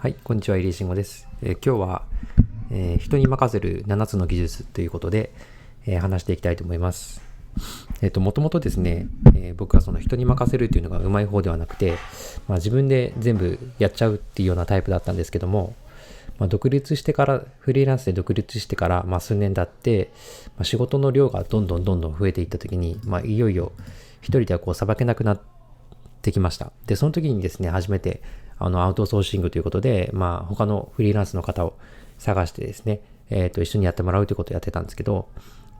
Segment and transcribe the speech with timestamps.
[0.00, 1.28] はい、こんにちは、入江慎吾です。
[1.42, 2.06] えー、今日は、
[2.70, 5.30] えー、人に任せる7つの技術ということで、
[5.84, 7.20] えー、話していきたいと思います。
[8.00, 11.98] えっ、と、もともとですね、え僕はその人に任せるっていうのがうまい方ではなくて、
[12.48, 15.74] まあ、自分で全部やっちゃうっていうようなタイプだったんですけども、
[16.38, 20.12] まあ、独立してから、フリーランスで独立してから、まあ、数年経って、
[20.56, 23.72] まあ、仕事の量がどんどんどんどん増えていった時に、まあ、いよいよ
[24.22, 25.40] 一人ではこう、さばけなくなっ
[26.22, 26.72] てきました。
[26.86, 28.22] で、その時にですね、初めて、
[28.60, 31.76] あの、アウトソーシングということで、まあ、他のフリーランスの方を
[32.18, 35.28] 探してですね、えっ、ー、と、一緒にやってもらうということをやってたんですけど、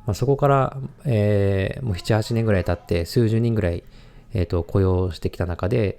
[0.07, 3.85] まあ、そこから、えー、もう7、8年ぐらい経って、数十人ぐらい、
[4.33, 5.99] えっ、ー、と、雇用してきた中で、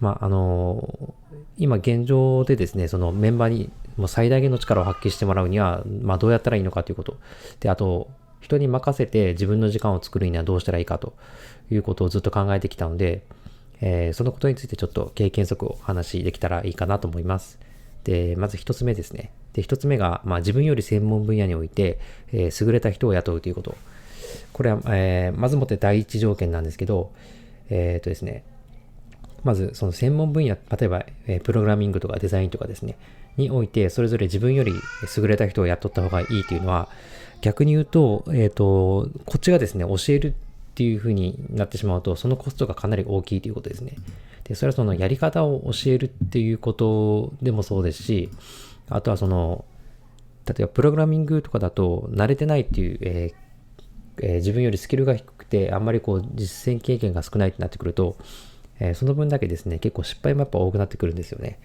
[0.00, 1.14] まあ、あの
[1.56, 7.16] 今現状でですね、そのメンバーにもう最大限の力を発揮してもらうには、まあ、どうやったらいいのかということ。
[7.60, 8.08] で、あと、
[8.40, 11.14] 人に任せて自分の時間を作るにはどうしたらいいかと
[11.70, 13.22] いうことをずっと考えてきたので、
[13.80, 17.58] えー、そのことについてちょっと経験則をお話しできたらいいかなと思います。
[18.04, 19.32] で、まず一つ目ですね。
[19.52, 21.98] で、一つ目が、まあ、自分より専門分野において、
[22.32, 23.74] えー、優れた人を雇うということ。
[24.52, 27.10] これは、えー、まずもって第一条件なんですけど、
[27.68, 28.44] えっ、とですね、
[29.44, 32.96] まずその専門分野、例えば、えプログラミングとかデザインとかですね、
[33.36, 34.72] において、それぞれ自分より
[35.16, 36.88] 優れた人を雇った方がいいというのは、
[37.40, 40.34] 逆に言うと、えっ、ー、と、こっちがですね、教える
[40.76, 43.96] っていう風になってしまうと、そのコストがかなり大きいということですね。
[44.44, 48.28] で、それはそのやり方を教えるっていうことでもそうですし、
[48.90, 49.64] あとはその、
[50.44, 58.18] 例えばプログラミングとかだと慣れてないっていう、えーえー、自分よりスキルが低くて、あんまりこう実践経験が少ないってなってくると、
[58.78, 61.58] えー、その分だけですね、結構失敗もやっぱ多くなってくるんですよね。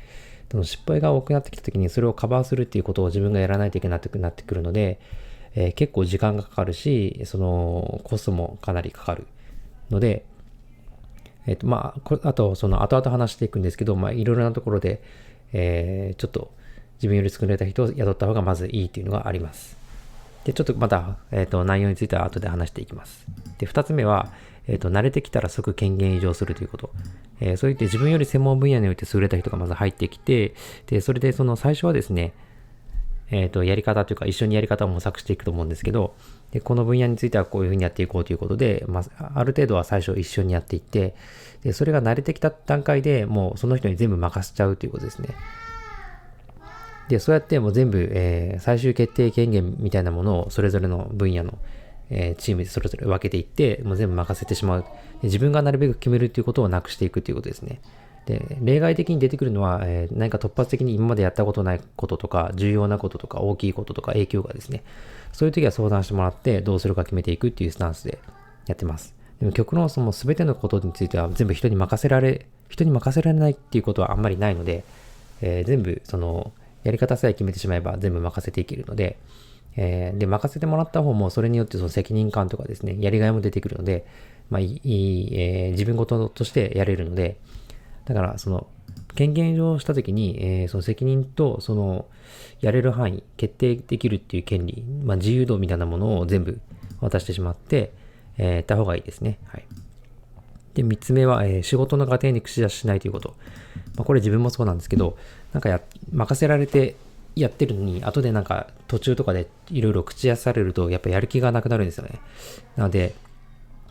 [0.48, 5.02] でも失敗が多くなってきた時にそれをカバーするっていうことを自分がやらないといけなくなってくるので、
[5.56, 9.28] えー、結構時間がかかるし、そのコストもかなりかかる
[9.90, 10.26] ので、
[11.48, 15.02] えっ、ー、と、まあ、あと、その後々話していくんですけど、まあ、いろいろなところで、
[15.54, 16.52] えー、ちょっと
[16.96, 19.78] 自分より作られた人を雇った方がまずいいっていうのがあります。
[20.46, 23.26] で、ちょっとまた、えっ、ー、と、内容については後で話していきます。
[23.58, 24.32] で、二つ目は、
[24.68, 26.92] えっ、ー、と、慣れてきたら即権限移譲するということ。
[27.40, 30.54] えー、そういって自分より専門分野において優れた人がまず入ってきて、
[30.88, 32.34] で、それでその最初はですね、
[33.32, 36.14] えっ、ー、と、やり方というか、一緒にやり方を模索していくと思うんですけど、
[36.52, 41.16] で、この分野についてはこういうふうにやっていこうということで、まあ、ある程度は最初一緒にやっていって、
[41.64, 45.30] で、それが慣れてきた段階でもうその人に全部任せちゃうということですね。
[47.08, 51.58] で、そうやってもう全部、えー、最終決定権限みたいなものをそれぞれの分野の、
[52.10, 54.86] えー、チームでそれぞれ分けていって、もう全部任せてしまう。
[55.24, 57.80] 自分がなるべく決めるということをなくしていくということですね。
[58.26, 64.84] で、例外的に出てくるのは、えー、何か突発的に今までやったことないこととか、重要なこととか、大きいこととか、影響がですね、
[65.32, 68.20] そういう時は相談してもらって、どうするか決めていくっていうスタンスで
[68.68, 69.16] やってます。
[69.40, 74.84] でも極論その全てのことについては全部人に任せられ、人に任せられないっていうことはあんまりないので、
[75.42, 76.52] えー、全部その、
[76.84, 79.18] やり方さえ決めてしまえば全部任せていけるので、
[79.78, 84.06] えー、で、任せてもらった方もそれによってその責任感とかですね、やりがいも出てくるので、
[84.50, 87.38] まあいい、えー、自分事としてやれるので、
[88.06, 88.68] だから、その、
[89.16, 92.06] 権限上したときに、えー、その責任と、その、
[92.62, 96.60] やれる範囲、決定できるっていう権利、まあ、自由度みたいなものを全部
[97.00, 97.92] 渡してしまって、
[98.38, 99.40] えー、やった方がいいですね。
[99.46, 99.66] はい。
[100.74, 103.36] で、三つ目は、えー、仕事の過程に口出ししないということ。
[103.96, 105.18] まあ、これ自分もそうなんですけど、
[105.54, 106.96] なんかや、任せられて
[107.36, 112.20] やってるのに、後でなんか途中とかでいろいろ口出されると、やっぱやる気がなくなるんですよね。
[112.76, 113.16] なので、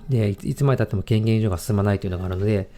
[0.09, 2.69] で、いつまで経っても権限以上が進まないというのがあるので、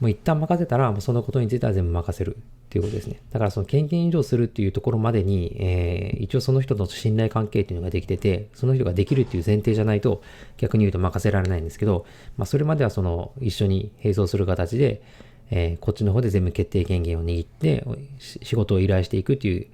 [0.00, 2.40] もう一旦任せたら、もうそのことについては全部任せるっ
[2.70, 3.20] ていうことですね。
[3.30, 10.22] だからその権限移譲するっていうところまでに、えー、一応その人と信頼関係っていうのができてて、その人ができるっていう前提じゃないと、
[10.56, 12.06] 逆に言うと任せられないんですけど、
[12.38, 15.02] まあそれまではその一緒に並走する形で、
[15.50, 17.84] えー、こっちの方で全部決定権限を握って、
[18.18, 19.66] 仕事を依頼していくっていう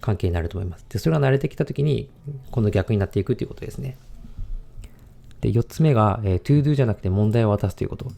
[0.00, 0.86] 関係になると思います。
[0.88, 2.08] で、それが慣れてきたときに、
[2.50, 3.98] 今度逆になっていくっていうことですね。
[5.44, 8.06] で、4つ目が、えー、to do じゃなくて問題を渡すということ。
[8.06, 8.12] ま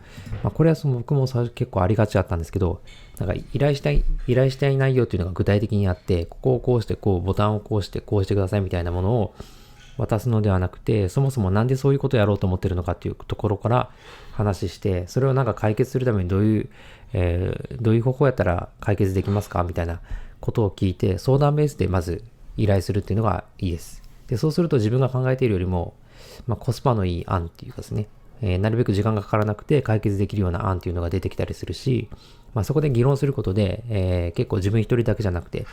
[0.44, 2.80] あ、これはその僕も結構ありがちだったんですけど、
[3.18, 9.34] なんか依頼したい、依頼したい内容っていうのが具体的にあって、ここをこうして、こう、ボタンをこうして、こうしてくださいみたいなものを
[9.98, 13.90] 渡すのではなくて、そもそもなんでそういうことをやろうと思ってるのかっていうところから
[14.32, 16.68] 話して、それをなんか解決するためにどういう、
[17.12, 20.00] えー、どういう方法やったら解決できますかみたいな
[20.40, 22.22] ことを聞いて、相談ベースでまず
[22.56, 24.06] 依頼するっていうのがいいです。
[24.28, 25.94] で、そうすると自分が考えているよりも、
[26.46, 28.06] まあ、コスパのいい案っていうかですね、
[28.42, 32.08] えー、なるべく時間がかからなくて解決できるような案っていうのが出てきたりするし、
[32.54, 35.66] まあ、そこで議論することで、えー、結構自分一人だけじゃなくて、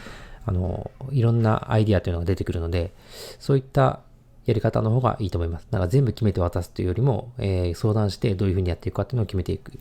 [0.45, 2.91] あの、いろんなアイディアというのが出てくるので、
[3.39, 4.01] そういった
[4.45, 5.67] やり方の方がいいと思います。
[5.71, 9.75] だから全部決めて渡すというよりも、えー、相談してどういうふうにやっていくかっていうのを決めていくっ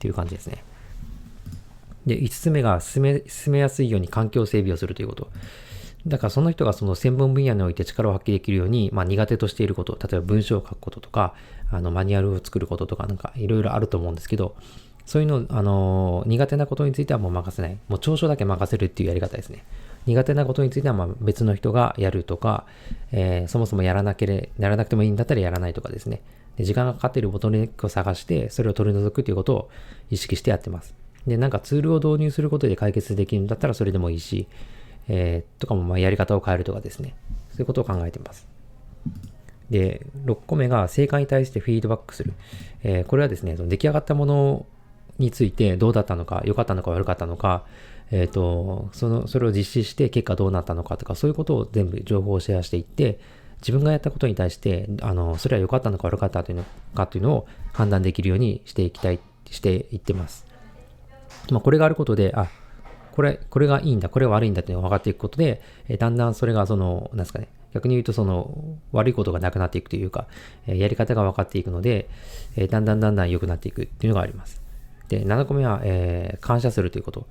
[0.00, 0.64] ていう感じですね。
[2.06, 5.30] で、5つ目が進め、進めやすいように環境整備をするということ。
[6.06, 11.34] だからその人がその専門分野において力を発揮できるように、まあ、苦手としていること、例えば文章を書くこととか、
[11.70, 14.56] あのマニュアルを作ることとか、なんかいろいろあると思うんですけど、
[15.06, 17.78] そういうの、あの、苦手なことについてはもう任せない。
[17.88, 19.64] もう長所だけ任せるっていうやり方ですね。
[20.06, 22.66] 苦手なことについてはま別の人がやるとか、
[23.12, 26.22] えー、そもそもやらなけれ、やらなくてもいいんだったらやらないとかですね。
[26.56, 29.70] で時間がかかっているボトルネックを探して、それを取り除くということを
[30.10, 30.94] 意識してやってます。
[31.26, 34.48] で、なんかツールを導入することで解決できるんだったらそれでもいいし、
[35.08, 37.14] えー、とかもまあやり方を変えるとかですね。
[37.50, 38.48] そういうことを考えています。
[39.70, 42.34] で、6個目が正解に対してフィードバックする。
[42.82, 44.66] えー、これはですね、その出来上がったもの
[45.18, 47.64] についてどうだったのか、良かったのか悪かったのか、
[48.10, 53.18] えっ、ー、と、その、それを実施して結果どうなったのかとか、そういうことを全部情報をシェアしていって、
[53.62, 56.64] 自分がやったことに対して、あの、それは良かったのか悪かったというの
[56.94, 59.20] かというのを判断できるようにしていきたい、
[59.50, 60.46] していってます。
[61.50, 62.50] まあ、これがあることで、あ、
[63.12, 70.26] これ、これがいいんだ、これは悪いんだっていうのが分かっていくことで、えだんだんそれがその、なんですかね、逆に言うとその悪いことがなくなっていくというか、
[70.66, 72.08] えやり方が分かっていくので、
[72.56, 74.62] えだんだんだんだん良くなっていくっていうのがあります。
[75.08, 77.26] で、7個目は、えー、感謝するということ。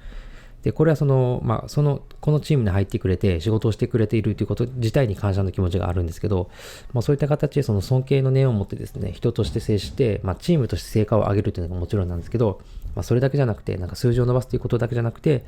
[0.63, 6.49] で、これはその、まあ、その、このチームに入ってくれて仕事をしてくれているということ自体に感謝の気持ちがあるんですけど、
[6.93, 12.61] まあ、そういった形でその尊敬の念を持ってですね、人として接して、まあ、チームとして成果を上げるというのがもちろんなんですけど、
[12.95, 15.45] まあ、それだけじゃなくて、なんか数字を伸ばすということだけじゃなくて、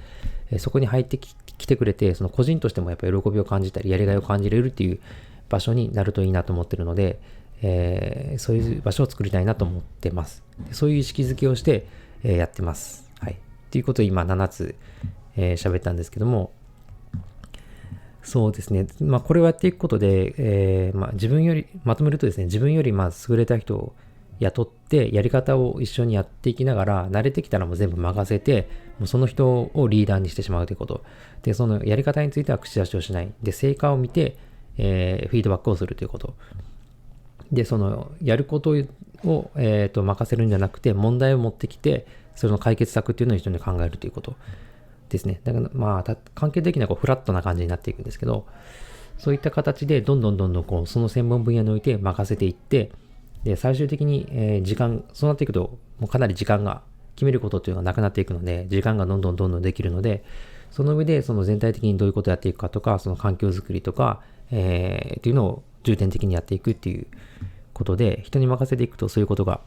[0.49, 4.99] えそこに入ってきてくれて、その個人としてもやっぱ喜びを感じたり、やりがいを感じれるっていう
[5.49, 7.19] 場所になるといいなと思ってるので、
[7.61, 10.43] えー、そういう場所を作りたいなと思ってます。
[10.71, 11.85] そういう意識づけをして、
[12.23, 13.02] えー、やってます。
[13.73, 13.77] はい。
[13.77, 14.75] ということを今7つ、
[15.35, 16.51] えー、喋ったんですけども、
[18.21, 18.87] そうですね。
[19.01, 23.93] まあ、これをやっていくことで、えー、まあ、自分より、まとめるとですね、自分よりまあ優れた人を
[24.39, 31.03] 雇って、やり方を一緒にやっていきながら、慣れてきたらもう全部任せて、もうその人をリーダーにしてしまうということ。
[31.41, 33.33] で、そのやり方については口出しをしない。
[33.43, 34.37] で、成果を見て、
[34.77, 36.33] えー、フィードバックをするということ。
[37.51, 38.71] で、その、やること
[39.25, 42.05] を、えーと、任せるんじゃなくて、問題を持ってきて、
[42.35, 44.35] その解決策っていうのを一緒に考えるということ
[45.09, 45.41] ですね。
[45.43, 48.45] だから、まあ、関係的にはこうフラットな感じになっていくんですけど、
[49.17, 52.91] そういった形で、どんどんどんどんこう、その専門分野において任せていって、
[53.43, 56.81] で、最終的に、えー、時間、そうなっていくと、もうかなり時間が、
[57.15, 60.23] 決めることっていうのがなくなっていくので、時間がどんどんどんどんできるので、
[60.71, 64.21] その上で、その全体的にどういうことをやっていくかとか、その環境づくりとか、
[64.51, 67.05] えー、っていうのを重点的にやっていくっていう
[67.73, 69.61] ことで、人に任せていくとそういうことが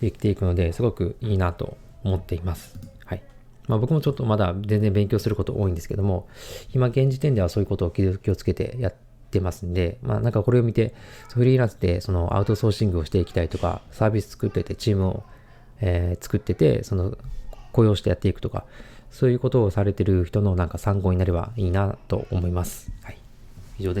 [0.00, 2.78] できていくので、すごくいいなと思っています。
[3.04, 3.22] はい。
[3.68, 6.28] まあ僕もちょっとまだ全然勉強すること多いんですけども、
[6.72, 8.94] 今現時点ではそういうことを気をつけてやっ
[9.30, 10.94] てますんで、まあなんかこれを見て、
[11.32, 15.22] フリーランスでそのアウトソーシングをしていきたいとか、サービス作ってて、チームを、
[15.80, 17.16] えー、作ってて、その
[17.72, 18.64] 雇用してやっていくとか、
[19.10, 22.90] そういうことをされてる人のなんか参考になればいいなと思います。
[23.02, 23.18] はい。
[23.78, 24.00] 以上で